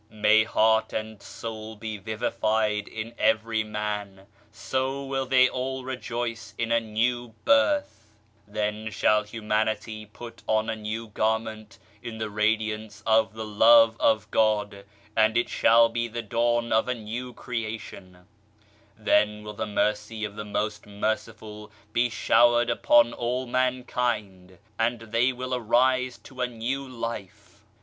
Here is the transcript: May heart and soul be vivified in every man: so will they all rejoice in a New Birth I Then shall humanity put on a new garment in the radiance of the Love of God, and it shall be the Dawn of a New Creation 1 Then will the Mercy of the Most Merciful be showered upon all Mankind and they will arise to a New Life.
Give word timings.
May 0.09 0.45
heart 0.45 0.93
and 0.93 1.21
soul 1.21 1.75
be 1.75 1.97
vivified 1.99 2.87
in 2.87 3.13
every 3.19 3.63
man: 3.63 4.25
so 4.51 5.05
will 5.05 5.27
they 5.27 5.47
all 5.47 5.83
rejoice 5.83 6.55
in 6.57 6.71
a 6.71 6.79
New 6.79 7.35
Birth 7.45 8.07
I 8.09 8.51
Then 8.51 8.89
shall 8.89 9.21
humanity 9.21 10.07
put 10.07 10.41
on 10.47 10.71
a 10.71 10.75
new 10.75 11.09
garment 11.09 11.77
in 12.01 12.17
the 12.17 12.31
radiance 12.31 13.03
of 13.05 13.35
the 13.35 13.45
Love 13.45 13.95
of 13.99 14.31
God, 14.31 14.85
and 15.15 15.37
it 15.37 15.49
shall 15.49 15.87
be 15.87 16.07
the 16.07 16.23
Dawn 16.23 16.73
of 16.73 16.87
a 16.87 16.95
New 16.95 17.31
Creation 17.35 18.13
1 18.97 19.05
Then 19.05 19.43
will 19.43 19.53
the 19.53 19.67
Mercy 19.67 20.25
of 20.25 20.35
the 20.35 20.43
Most 20.43 20.87
Merciful 20.87 21.71
be 21.93 22.09
showered 22.09 22.71
upon 22.71 23.13
all 23.13 23.45
Mankind 23.45 24.57
and 24.79 24.99
they 24.99 25.31
will 25.31 25.53
arise 25.53 26.17
to 26.23 26.41
a 26.41 26.47
New 26.47 26.87
Life. 26.87 27.61